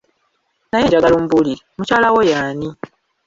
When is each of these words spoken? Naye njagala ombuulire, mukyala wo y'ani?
Naye 0.69 0.85
njagala 0.87 1.15
ombuulire, 1.19 1.61
mukyala 1.75 2.07
wo 2.15 2.21
y'ani? 2.29 2.67